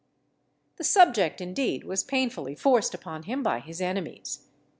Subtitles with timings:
[0.77, 4.47] The subject indeed was painfully forced upon him by his enemies.